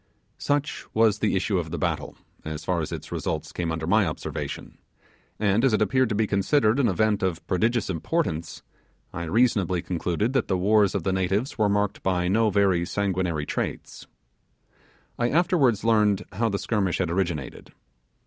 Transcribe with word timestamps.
Such 0.39 0.87
was 0.95 1.19
the 1.19 1.35
issue 1.35 1.59
of 1.59 1.69
the 1.69 1.77
battle, 1.77 2.17
as 2.43 2.65
far 2.65 2.81
as 2.81 2.91
its 2.91 3.11
results 3.11 3.51
came 3.51 3.71
under 3.71 3.85
my 3.85 4.03
observation: 4.07 4.79
and 5.37 5.63
as 5.63 5.73
it 5.73 5.81
appeared 5.83 6.09
to 6.09 6.15
be 6.15 6.25
considered 6.25 6.79
an 6.79 6.87
event 6.87 7.21
of 7.21 7.45
prodigious 7.45 7.87
importance, 7.87 8.63
I 9.13 9.25
reasonably 9.25 9.83
concluded 9.83 10.33
that 10.33 10.47
the 10.47 10.57
wars 10.57 10.95
of 10.95 11.03
the 11.03 11.13
natives 11.13 11.59
were 11.59 11.69
marked 11.69 12.01
by 12.01 12.27
no 12.27 12.49
very 12.49 12.83
sanguinary 12.83 13.45
traits. 13.45 14.07
I 15.19 15.29
afterwards 15.29 15.83
learned 15.83 16.25
how 16.31 16.49
the 16.49 16.57
skirmish 16.57 16.97
had 16.97 17.11
originated. 17.11 17.71